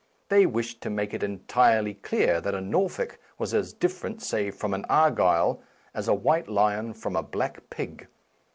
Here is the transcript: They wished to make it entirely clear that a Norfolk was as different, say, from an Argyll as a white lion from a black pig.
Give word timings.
They 0.29 0.47
wished 0.47 0.81
to 0.81 0.89
make 0.89 1.13
it 1.13 1.21
entirely 1.21 1.93
clear 1.93 2.41
that 2.41 2.55
a 2.55 2.59
Norfolk 2.59 3.19
was 3.37 3.53
as 3.53 3.71
different, 3.71 4.19
say, 4.23 4.49
from 4.49 4.73
an 4.73 4.83
Argyll 4.89 5.61
as 5.93 6.07
a 6.07 6.13
white 6.15 6.47
lion 6.49 6.95
from 6.95 7.15
a 7.15 7.21
black 7.21 7.69
pig. 7.69 8.07